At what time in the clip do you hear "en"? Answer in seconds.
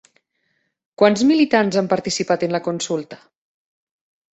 2.51-2.59